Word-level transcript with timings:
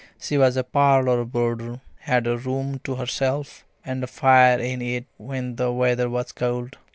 She 0.19 0.35
was 0.35 0.57
a 0.57 0.63
parlour 0.63 1.23
boarder, 1.25 1.79
had 1.99 2.25
a 2.25 2.35
room 2.35 2.79
to 2.85 2.95
herself, 2.95 3.63
and 3.85 4.03
a 4.03 4.07
fire 4.07 4.57
in 4.57 4.81
it 4.81 5.05
when 5.17 5.57
the 5.57 5.71
weather 5.71 6.09
was 6.09 6.31
cold. 6.31 6.77